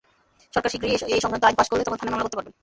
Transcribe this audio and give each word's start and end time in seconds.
সরকার 0.53 0.71
শিগগিরই 0.73 0.97
এ-সংক্রান্ত 1.13 1.43
আইন 1.47 1.55
পাস 1.59 1.67
করলে 1.69 1.85
তখন 1.85 1.97
থানায় 1.99 2.13
মামলা 2.13 2.25
করতে 2.25 2.37
পারবেন। 2.37 2.53